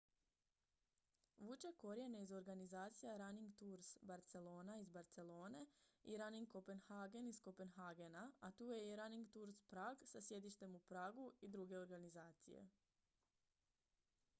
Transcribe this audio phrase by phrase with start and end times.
[1.47, 5.61] vuče korijene iz organizacija running tours barcelona iz barcelone
[6.13, 10.79] i running copenhagen iz kopenhagena a tu je i running tours prague sa sjedištem u
[10.93, 12.67] pragu i druge organizacije